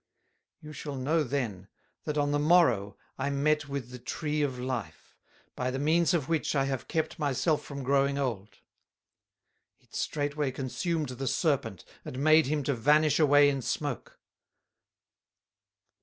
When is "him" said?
12.47-12.63